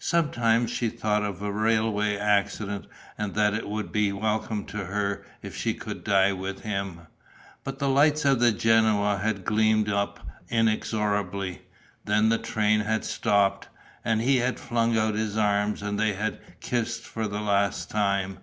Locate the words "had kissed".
16.14-17.02